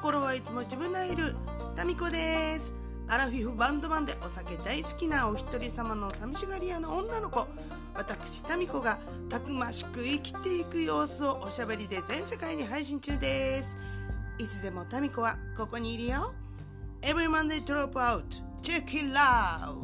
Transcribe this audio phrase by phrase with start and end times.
[0.00, 1.36] 心はいつも自分のいる。
[1.76, 2.72] タミコです。
[3.06, 7.46] アラフィフバンドマンでお酒大好きなお一人様の寂しがり屋の女の子。
[7.94, 13.76] 私タミコがたくましく生きていく様子をおしゃべりで全世界に配信中です。
[14.38, 16.32] いつでもタミコはここにいるよ。
[17.02, 18.24] Every Monday drop out.
[18.62, 19.76] Check it out.